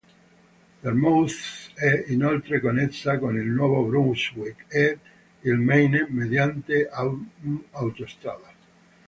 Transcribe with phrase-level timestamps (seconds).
[0.83, 4.97] Yarmouth è inoltre connessa con il Nuovo Brunswick ed
[5.41, 8.51] il Maine mediante un'autostrada.